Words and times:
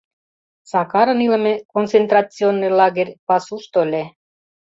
Сакарын 0.71 1.19
илыме 1.25 1.53
концентрационный 1.73 2.73
лагерь 2.79 3.15
пасушто 3.27 3.75
ыле. 3.85 4.03